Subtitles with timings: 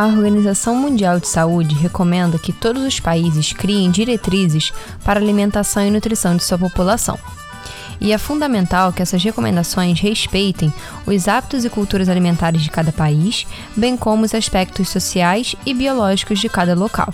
[0.00, 4.72] A Organização Mundial de Saúde recomenda que todos os países criem diretrizes
[5.04, 7.18] para alimentação e nutrição de sua população.
[8.00, 10.72] E é fundamental que essas recomendações respeitem
[11.06, 13.46] os hábitos e culturas alimentares de cada país,
[13.76, 17.12] bem como os aspectos sociais e biológicos de cada local.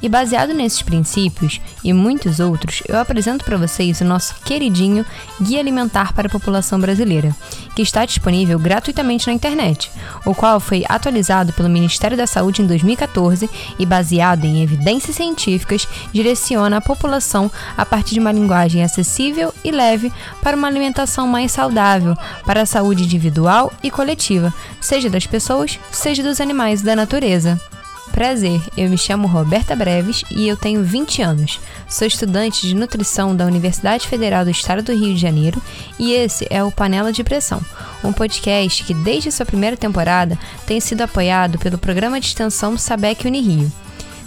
[0.00, 5.04] E baseado nesses princípios e muitos outros, eu apresento para vocês o nosso queridinho
[5.40, 7.34] Guia Alimentar para a População Brasileira,
[7.74, 9.90] que está disponível gratuitamente na internet,
[10.24, 15.88] o qual foi atualizado pelo Ministério da Saúde em 2014 e baseado em evidências científicas,
[16.12, 21.50] direciona a população a partir de uma linguagem acessível e leve para uma alimentação mais
[21.50, 26.94] saudável, para a saúde individual e coletiva, seja das pessoas, seja dos animais e da
[26.94, 27.60] natureza.
[28.08, 31.60] Prazer, eu me chamo Roberta Breves e eu tenho 20 anos.
[31.88, 35.62] Sou estudante de nutrição da Universidade Federal do Estado do Rio de Janeiro
[35.98, 37.60] e esse é o Panela de Pressão,
[38.02, 43.26] um podcast que desde sua primeira temporada tem sido apoiado pelo programa de extensão Sabec
[43.26, 43.70] Unirio.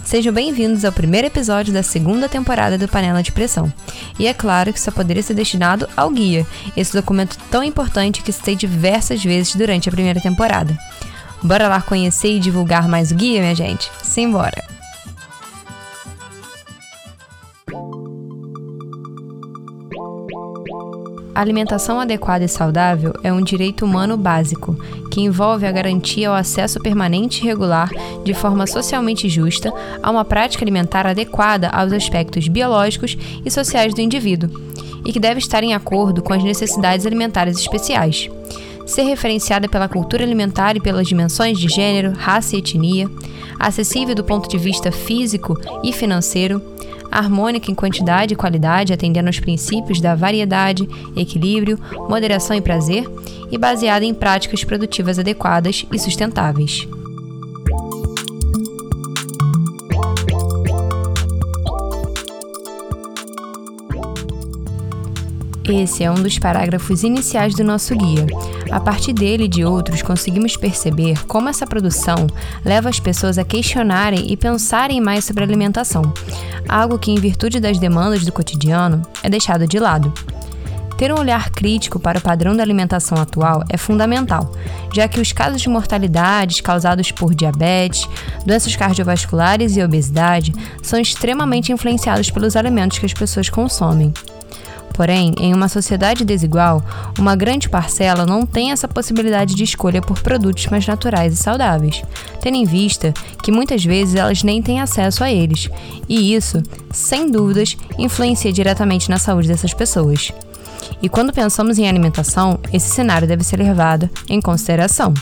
[0.04, 3.72] Sejam bem-vindos ao primeiro episódio da segunda temporada do Panela de Pressão.
[4.18, 6.46] E é claro que só poderia ser destinado ao guia,
[6.76, 10.76] esse documento tão importante que citei diversas vezes durante a primeira temporada.
[11.44, 13.90] Bora lá conhecer e divulgar mais o guia, minha gente?
[14.02, 14.62] Simbora!
[21.34, 24.76] A alimentação adequada e saudável é um direito humano básico,
[25.10, 27.90] que envolve a garantia ao acesso permanente e regular,
[28.22, 34.00] de forma socialmente justa, a uma prática alimentar adequada aos aspectos biológicos e sociais do
[34.00, 34.50] indivíduo,
[35.04, 38.30] e que deve estar em acordo com as necessidades alimentares especiais
[38.86, 43.10] ser referenciada pela cultura alimentar e pelas dimensões de gênero, raça e etnia,
[43.58, 46.60] acessível do ponto de vista físico e financeiro,
[47.10, 53.08] harmônica em quantidade e qualidade, atendendo aos princípios da variedade, equilíbrio, moderação e prazer,
[53.50, 56.88] e baseada em práticas produtivas adequadas e sustentáveis.
[65.64, 68.26] Esse é um dos parágrafos iniciais do nosso guia.
[68.72, 72.26] A partir dele e de outros, conseguimos perceber como essa produção
[72.64, 76.10] leva as pessoas a questionarem e pensarem mais sobre alimentação,
[76.66, 80.10] algo que, em virtude das demandas do cotidiano, é deixado de lado.
[80.96, 84.50] Ter um olhar crítico para o padrão da alimentação atual é fundamental,
[84.94, 88.08] já que os casos de mortalidades causados por diabetes,
[88.46, 94.14] doenças cardiovasculares e obesidade são extremamente influenciados pelos alimentos que as pessoas consomem.
[94.94, 96.84] Porém, em uma sociedade desigual,
[97.18, 102.02] uma grande parcela não tem essa possibilidade de escolha por produtos mais naturais e saudáveis,
[102.40, 105.68] tendo em vista que muitas vezes elas nem têm acesso a eles,
[106.08, 110.30] e isso, sem dúvidas, influencia diretamente na saúde dessas pessoas.
[111.00, 115.14] E quando pensamos em alimentação, esse cenário deve ser levado em consideração.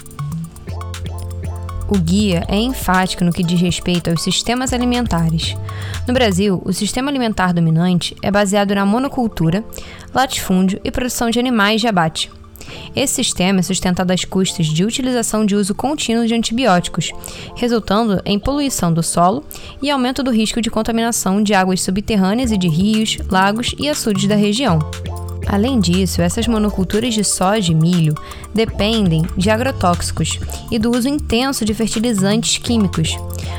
[1.90, 5.56] O guia é enfático no que diz respeito aos sistemas alimentares.
[6.06, 9.64] No Brasil, o sistema alimentar dominante é baseado na monocultura,
[10.14, 12.30] latifúndio e produção de animais de abate.
[12.94, 17.10] Esse sistema é sustentado às custas de utilização de uso contínuo de antibióticos,
[17.56, 19.44] resultando em poluição do solo
[19.82, 24.28] e aumento do risco de contaminação de águas subterrâneas e de rios, lagos e açudes
[24.28, 24.78] da região.
[25.52, 28.14] Além disso, essas monoculturas de soja e milho
[28.54, 30.38] dependem de agrotóxicos
[30.70, 33.18] e do uso intenso de fertilizantes químicos,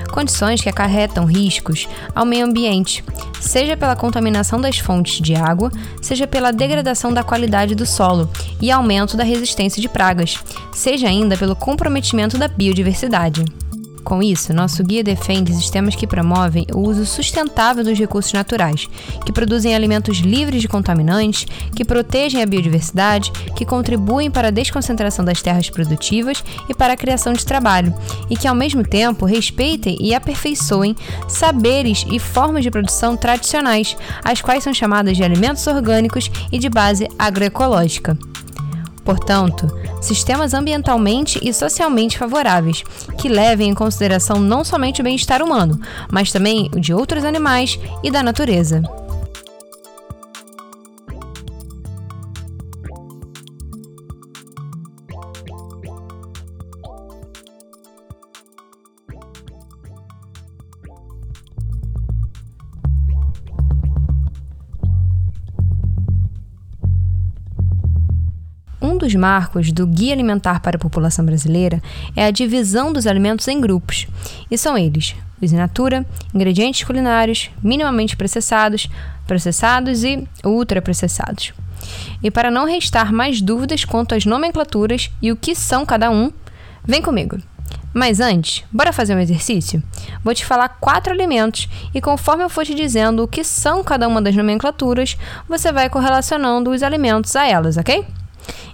[0.09, 3.03] condições que acarretam riscos ao meio ambiente,
[3.41, 5.69] seja pela contaminação das fontes de água,
[6.01, 8.29] seja pela degradação da qualidade do solo
[8.61, 10.37] e aumento da resistência de pragas,
[10.73, 13.43] seja ainda pelo comprometimento da biodiversidade.
[14.03, 18.89] Com isso, nosso guia defende sistemas que promovem o uso sustentável dos recursos naturais,
[19.25, 21.45] que produzem alimentos livres de contaminantes,
[21.75, 26.97] que protegem a biodiversidade, que contribuem para a desconcentração das terras produtivas e para a
[26.97, 27.93] criação de trabalho,
[28.29, 30.95] e que ao mesmo tempo respeitem e aperfeiçoem
[31.27, 36.69] saberes e formas de produção tradicionais, as quais são chamadas de alimentos orgânicos e de
[36.69, 38.17] base agroecológica.
[39.03, 39.67] Portanto,
[40.01, 42.83] sistemas ambientalmente e socialmente favoráveis,
[43.17, 45.79] que levem em consideração não somente o bem-estar humano,
[46.11, 48.83] mas também o de outros animais e da natureza.
[69.01, 71.81] Dos marcos do Guia Alimentar para a População Brasileira
[72.15, 74.07] é a divisão dos alimentos em grupos,
[74.49, 78.87] e são eles: os in natura, ingredientes culinários, minimamente processados,
[79.25, 81.51] processados e ultraprocessados.
[82.21, 86.31] E para não restar mais dúvidas quanto às nomenclaturas e o que são cada um,
[86.85, 87.37] vem comigo.
[87.93, 89.81] Mas antes, bora fazer um exercício?
[90.23, 94.07] Vou te falar quatro alimentos e conforme eu for te dizendo o que são cada
[94.07, 95.17] uma das nomenclaturas,
[95.49, 98.05] você vai correlacionando os alimentos a elas, ok?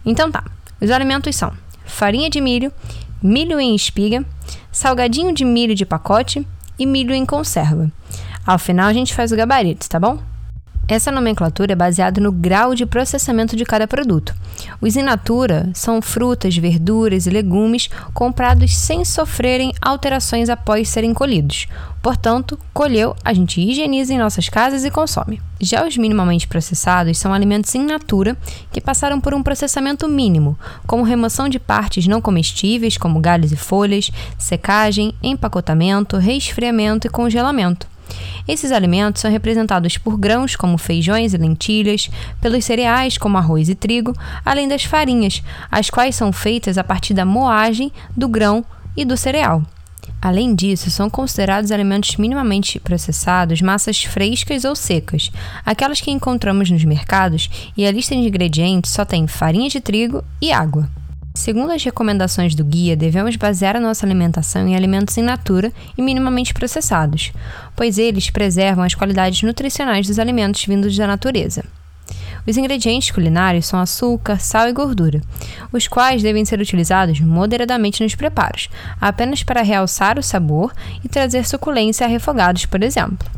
[0.07, 0.41] Então tá.
[0.81, 1.51] Os alimentos são
[1.85, 2.71] farinha de milho,
[3.21, 4.25] milho em espiga,
[4.71, 6.47] salgadinho de milho de pacote
[6.79, 7.91] e milho em conserva.
[8.45, 10.17] Ao final a gente faz o gabarito, tá bom?
[10.89, 14.33] Essa nomenclatura é baseada no grau de processamento de cada produto.
[14.79, 21.67] Os in natura são frutas, verduras e legumes comprados sem sofrerem alterações após serem colhidos.
[22.01, 25.41] Portanto, colheu, a gente higieniza em nossas casas e consome.
[25.59, 28.37] Já os minimamente processados são alimentos in natura
[28.71, 33.57] que passaram por um processamento mínimo, como remoção de partes não comestíveis, como galhos e
[33.57, 37.96] folhas, secagem, empacotamento, resfriamento e congelamento.
[38.47, 42.09] Esses alimentos são representados por grãos como feijões e lentilhas,
[42.41, 44.13] pelos cereais como arroz e trigo,
[44.45, 48.63] além das farinhas, as quais são feitas a partir da moagem do grão
[48.95, 49.61] e do cereal.
[50.21, 55.31] Além disso, são considerados alimentos minimamente processados massas frescas ou secas,
[55.65, 60.23] aquelas que encontramos nos mercados, e a lista de ingredientes só tem farinha de trigo
[60.41, 60.89] e água.
[61.37, 66.01] Segundo as recomendações do guia, devemos basear a nossa alimentação em alimentos in natura e
[66.01, 67.31] minimamente processados,
[67.75, 71.63] pois eles preservam as qualidades nutricionais dos alimentos vindos da natureza.
[72.47, 75.21] Os ingredientes culinários são açúcar, sal e gordura,
[75.71, 78.67] os quais devem ser utilizados moderadamente nos preparos,
[78.99, 80.73] apenas para realçar o sabor
[81.05, 83.29] e trazer suculência a refogados, por exemplo.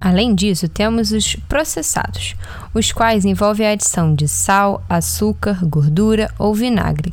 [0.00, 2.36] Além disso, temos os processados,
[2.72, 7.12] os quais envolvem a adição de sal, açúcar, gordura ou vinagre,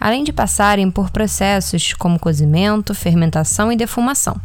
[0.00, 4.40] além de passarem por processos como cozimento, fermentação e defumação.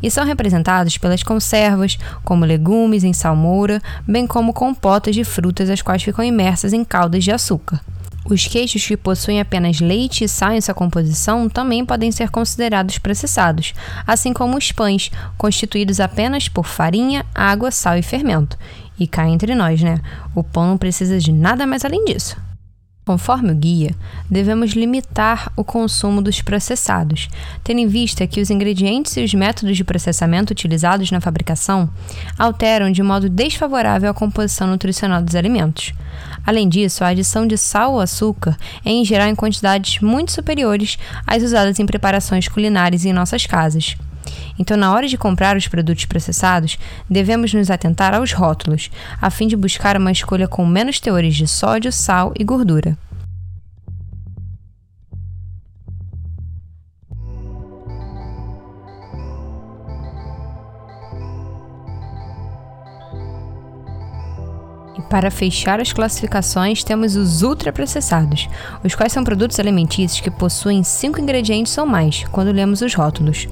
[0.00, 5.82] E são representados pelas conservas, como legumes em salmoura, bem como compotas de frutas as
[5.82, 7.80] quais ficam imersas em caldas de açúcar.
[8.24, 12.98] Os queijos que possuem apenas leite e sal em sua composição também podem ser considerados
[12.98, 13.72] processados,
[14.06, 18.58] assim como os pães, constituídos apenas por farinha, água, sal e fermento.
[18.98, 19.98] E cá entre nós, né?
[20.34, 22.36] O pão não precisa de nada mais além disso.
[23.10, 23.92] Conforme o guia,
[24.30, 27.28] devemos limitar o consumo dos processados,
[27.64, 31.90] tendo em vista que os ingredientes e os métodos de processamento utilizados na fabricação
[32.38, 35.92] alteram de modo desfavorável a composição nutricional dos alimentos.
[36.46, 40.96] Além disso, a adição de sal ou açúcar é em geral em quantidades muito superiores
[41.26, 43.96] às usadas em preparações culinárias em nossas casas.
[44.58, 46.78] Então, na hora de comprar os produtos processados,
[47.08, 48.90] devemos nos atentar aos rótulos,
[49.20, 52.96] a fim de buscar uma escolha com menos teores de sódio, sal e gordura.
[64.98, 68.48] E para fechar as classificações, temos os ultraprocessados,
[68.84, 73.48] os quais são produtos alimentícios que possuem cinco ingredientes ou mais, quando lemos os rótulos.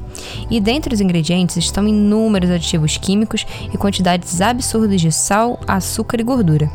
[0.50, 6.24] E dentre os ingredientes estão inúmeros aditivos químicos e quantidades absurdas de sal, açúcar e
[6.24, 6.70] gordura.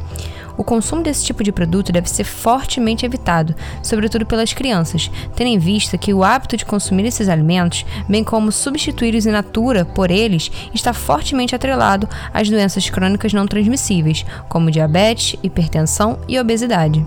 [0.58, 5.58] O consumo desse tipo de produto deve ser fortemente evitado, sobretudo pelas crianças, tendo em
[5.58, 10.52] vista que o hábito de consumir esses alimentos, bem como substituí-los in natura por eles,
[10.74, 17.04] está fortemente atrelado às doenças crônicas não transmissíveis, como diabetes, hipertensão e obesidade.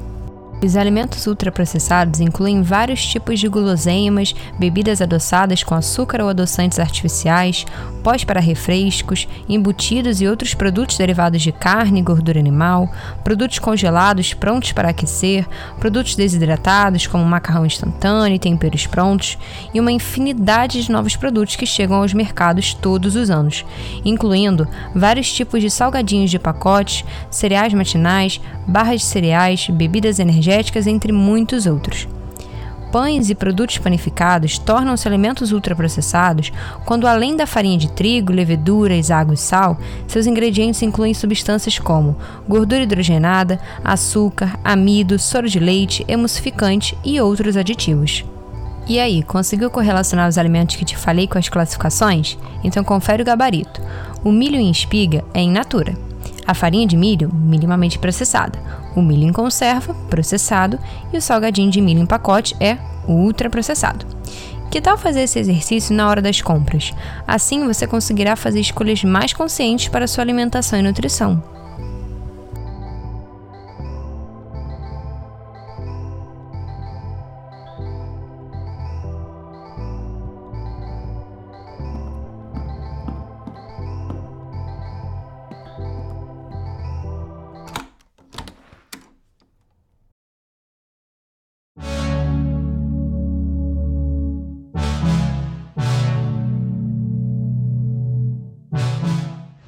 [0.64, 7.66] Os alimentos ultraprocessados incluem vários tipos de guloseimas, bebidas adoçadas com açúcar ou adoçantes artificiais,
[8.02, 12.90] pós para refrescos, embutidos e outros produtos derivados de carne e gordura animal,
[13.22, 15.46] produtos congelados prontos para aquecer,
[15.78, 19.36] produtos desidratados como macarrão instantâneo e temperos prontos,
[19.74, 23.64] e uma infinidade de novos produtos que chegam aos mercados todos os anos,
[24.04, 30.86] incluindo vários tipos de salgadinhos de pacotes, cereais matinais, barras de cereais, bebidas energéticas energéticas,
[30.86, 32.08] entre muitos outros.
[32.92, 36.52] Pães e produtos panificados tornam-se alimentos ultraprocessados
[36.84, 39.76] quando, além da farinha de trigo, leveduras, água e sal,
[40.06, 42.16] seus ingredientes incluem substâncias como
[42.48, 48.24] gordura hidrogenada, açúcar, amido, soro de leite, emulsificante e outros aditivos.
[48.88, 52.38] E aí, conseguiu correlacionar os alimentos que te falei com as classificações?
[52.62, 53.82] Então confere o gabarito.
[54.22, 55.94] O milho em espiga é in natura.
[56.46, 58.85] A farinha de milho, minimamente processada.
[58.96, 60.78] O milho em conserva, processado.
[61.12, 64.04] E o salgadinho de milho em pacote é ultraprocessado.
[64.70, 66.92] Que tal fazer esse exercício na hora das compras?
[67.26, 71.55] Assim você conseguirá fazer escolhas mais conscientes para sua alimentação e nutrição.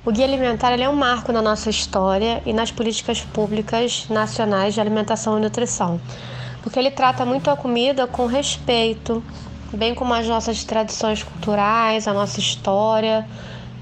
[0.08, 4.80] O Guia Alimentar é um marco na nossa história e nas políticas públicas nacionais de
[4.80, 6.00] alimentação e nutrição,
[6.62, 9.22] porque ele trata muito a comida com respeito,
[9.70, 13.28] bem como as nossas tradições culturais, a nossa história,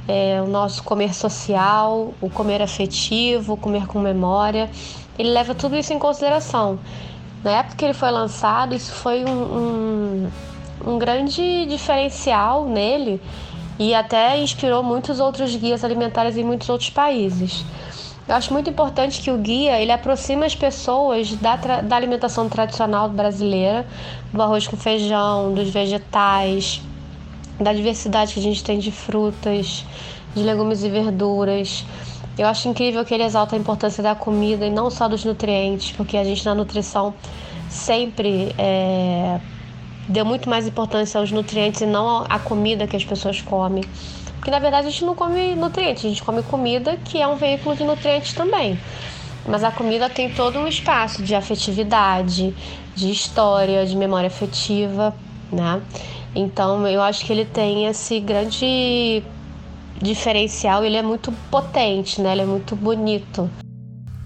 [0.09, 4.69] é, o nosso comer social, o comer afetivo, o comer com memória.
[5.17, 6.81] Ele leva tudo isso em consideração.
[7.45, 10.31] Na época que ele foi lançado, isso foi um, um,
[10.89, 13.23] um grande diferencial nele
[13.79, 17.65] e até inspirou muitos outros guias alimentares em muitos outros países.
[18.29, 23.09] Eu acho muito importante que o guia ele aproxima as pessoas da, da alimentação tradicional
[23.09, 23.87] brasileira,
[24.33, 26.83] do arroz com feijão, dos vegetais,
[27.61, 29.85] da diversidade que a gente tem de frutas,
[30.35, 31.85] de legumes e verduras.
[32.37, 35.93] Eu acho incrível que ele exalta a importância da comida e não só dos nutrientes,
[35.93, 37.15] porque a gente na nutrição
[37.69, 39.41] sempre é,
[40.09, 43.85] deu muito mais importância aos nutrientes e não à comida que as pessoas comem.
[44.37, 47.37] Porque na verdade a gente não come nutrientes, a gente come comida que é um
[47.37, 48.79] veículo de nutrientes também.
[49.47, 52.55] Mas a comida tem todo um espaço de afetividade,
[52.95, 55.15] de história, de memória afetiva,
[55.51, 55.81] né?
[56.35, 59.23] Então eu acho que ele tem esse grande
[60.01, 62.33] diferencial, ele é muito potente, né?
[62.33, 63.51] Ele é muito bonito.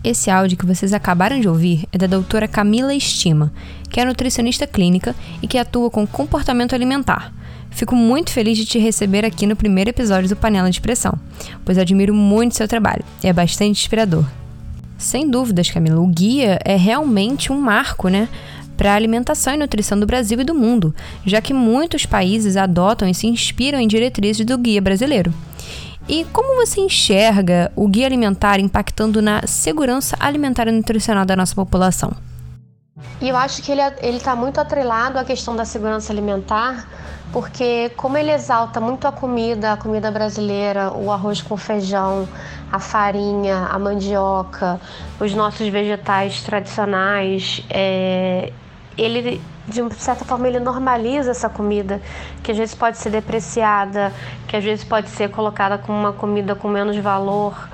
[0.03, 3.53] Esse áudio que vocês acabaram de ouvir é da doutora Camila Estima,
[3.91, 7.35] que é nutricionista clínica e que atua com comportamento alimentar.
[7.71, 11.13] Fico muito feliz de te receber aqui no primeiro episódio do Panela de Pressão,
[11.67, 14.25] pois admiro muito seu trabalho e é bastante inspirador.
[14.97, 18.27] Sem dúvidas, Camila, o guia é realmente um marco, né?
[18.79, 20.95] Para a alimentação e nutrição do Brasil e do mundo,
[21.27, 25.33] já que muitos países adotam e se inspiram em diretrizes do guia brasileiro.
[26.11, 31.55] E como você enxerga o guia alimentar impactando na segurança alimentar e nutricional da nossa
[31.55, 32.11] população?
[33.21, 36.89] E eu acho que ele é, está muito atrelado à questão da segurança alimentar,
[37.33, 42.29] porque como ele exalta muito a comida, a comida brasileira, o arroz com feijão,
[42.73, 44.81] a farinha, a mandioca,
[45.21, 48.53] os nossos vegetais tradicionais, é,
[48.97, 52.01] ele de certa forma ele normaliza essa comida,
[52.43, 54.13] que às vezes pode ser depreciada,
[54.49, 57.69] que às vezes pode ser colocada como uma comida com menos valor.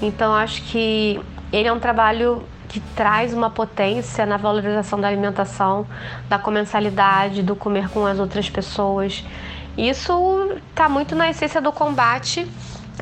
[0.00, 1.20] Então acho que
[1.52, 5.84] ele é um trabalho que traz uma potência na valorização da alimentação,
[6.28, 9.24] da comensalidade, do comer com as outras pessoas.
[9.76, 12.46] Isso está muito na essência do combate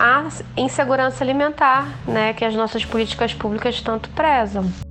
[0.00, 0.24] à
[0.56, 4.87] insegurança alimentar, né, que as nossas políticas públicas tanto prezam.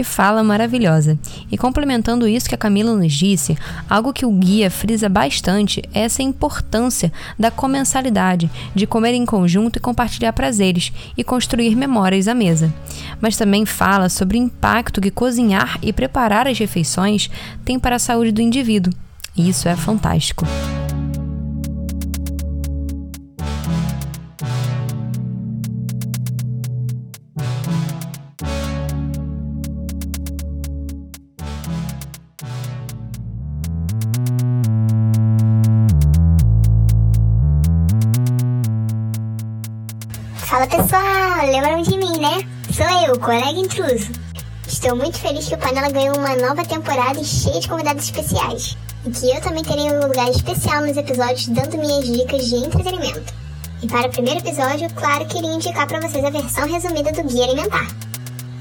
[0.00, 1.18] Que fala maravilhosa.
[1.52, 3.54] E complementando isso que a Camila nos disse,
[3.86, 9.76] algo que o guia frisa bastante é essa importância da comensalidade, de comer em conjunto
[9.76, 12.72] e compartilhar prazeres e construir memórias à mesa.
[13.20, 17.30] Mas também fala sobre o impacto que cozinhar e preparar as refeições
[17.62, 18.94] tem para a saúde do indivíduo.
[19.36, 20.46] E isso é fantástico.
[44.66, 48.76] Estou muito feliz que o Panela ganhou uma nova temporada cheia de convidados especiais.
[49.04, 53.34] E que eu também terei um lugar especial nos episódios dando minhas dicas de entretenimento.
[53.82, 57.44] E para o primeiro episódio, claro, queria indicar para vocês a versão resumida do Guia
[57.44, 57.88] Alimentar.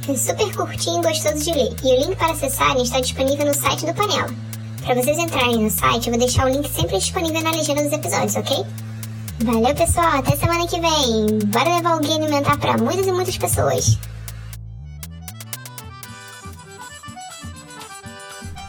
[0.07, 3.53] É super curtinho e gostoso de ler, e o link para acessarem está disponível no
[3.53, 4.29] site do Panela.
[4.83, 7.93] Para vocês entrarem no site, eu vou deixar o link sempre disponível na legenda dos
[7.93, 8.65] episódios, ok?
[9.41, 10.19] Valeu, pessoal.
[10.19, 11.39] Até semana que vem.
[11.45, 13.97] Bora levar o guia alimentar para muitas e muitas pessoas.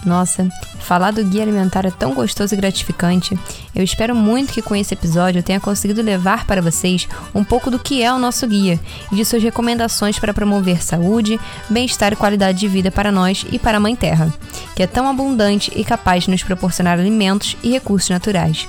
[0.04, 3.38] Nossa, falar do guia alimentar é tão gostoso e gratificante.
[3.74, 7.70] Eu espero muito que com esse episódio eu tenha conseguido levar para vocês um pouco
[7.70, 8.80] do que é o nosso guia
[9.12, 11.38] e de suas recomendações para promover saúde,
[11.68, 14.32] bem-estar e qualidade de vida para nós e para a Mãe Terra,
[14.74, 18.66] que é tão abundante e capaz de nos proporcionar alimentos e recursos naturais.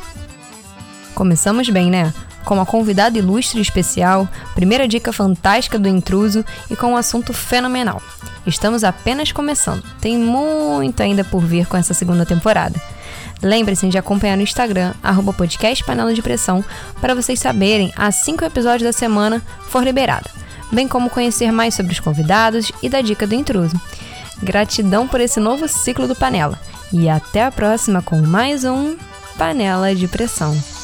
[1.15, 2.13] Começamos bem, né?
[2.45, 8.01] Com uma convidada ilustre especial, primeira dica fantástica do intruso e com um assunto fenomenal.
[8.45, 12.81] Estamos apenas começando, tem muito ainda por vir com essa segunda temporada.
[13.41, 16.63] Lembre-se de acompanhar no Instagram, arroba podcast Panela de Pressão,
[16.99, 20.29] para vocês saberem assim que o episódio da semana for liberado,
[20.71, 23.79] bem como conhecer mais sobre os convidados e da dica do intruso.
[24.41, 26.59] Gratidão por esse novo ciclo do Panela
[26.91, 28.95] e até a próxima com mais um
[29.37, 30.80] Panela de Pressão.